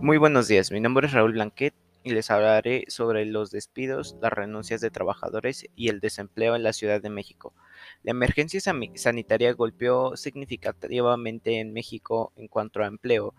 [0.00, 1.74] Muy buenos días, mi nombre es Raúl Blanquet
[2.04, 6.72] y les hablaré sobre los despidos, las renuncias de trabajadores y el desempleo en la
[6.72, 7.52] Ciudad de México.
[8.04, 8.60] La emergencia
[8.94, 13.34] sanitaria golpeó significativamente en México en cuanto a empleo,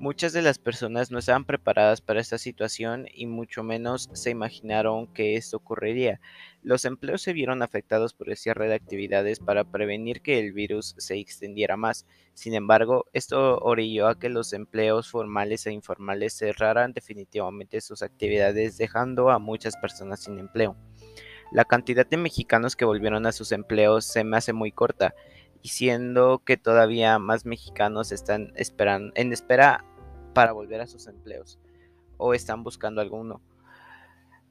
[0.00, 5.08] Muchas de las personas no estaban preparadas para esta situación y mucho menos se imaginaron
[5.08, 6.20] que esto ocurriría.
[6.62, 10.94] Los empleos se vieron afectados por el cierre de actividades para prevenir que el virus
[10.98, 12.06] se extendiera más.
[12.32, 18.78] Sin embargo, esto orilló a que los empleos formales e informales cerraran definitivamente sus actividades,
[18.78, 20.76] dejando a muchas personas sin empleo.
[21.50, 25.14] La cantidad de mexicanos que volvieron a sus empleos se me hace muy corta
[25.62, 29.84] y siendo que todavía más mexicanos están en espera
[30.34, 31.58] para volver a sus empleos
[32.16, 33.40] o están buscando alguno.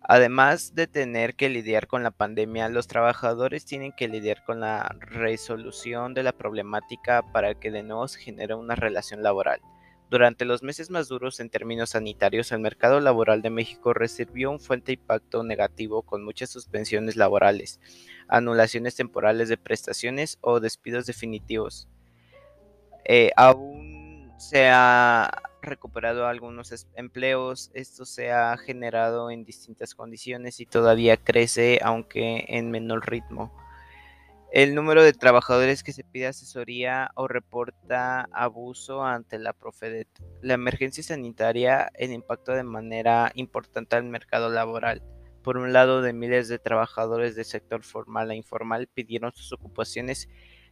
[0.02, 4.95] Además de tener que lidiar con la pandemia, los trabajadores tienen que lidiar con la
[4.99, 9.59] resolución de la problemática para que de nuevo se genere una relación laboral.
[10.09, 14.61] Durante los meses más duros en términos sanitarios, el mercado laboral de México recibió un
[14.61, 17.81] fuerte impacto negativo con muchas suspensiones laborales,
[18.28, 21.88] anulaciones temporales de prestaciones o despidos definitivos.
[23.06, 30.66] Eh, aún se ha recuperado algunos empleos, esto se ha generado en distintas condiciones y
[30.66, 33.52] todavía crece, aunque en menor ritmo.
[34.52, 40.08] El número de trabajadores que se pide asesoría o reporta abuso ante la Profedet.
[40.41, 45.03] La emergencia sanitaria el impacto de manera importante al mercado laboral.
[45.48, 50.28] Por un lado, de miles de trabajadores del sector formal e informal pidieron sus ocupaciones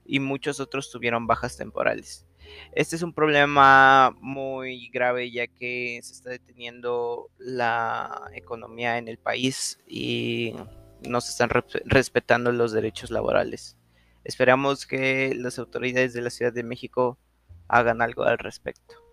[0.06, 2.28] y muchos otros tuvieron bajas temporales.
[2.74, 9.18] Este es un problema muy grave ya que se está deteniendo la economía en el
[9.18, 10.54] país y
[11.08, 11.52] no se están
[11.86, 13.78] respetando los derechos laborales.
[14.26, 17.18] Esperamos que las autoridades de la Ciudad de México
[17.70, 19.05] hagan algo al respecto.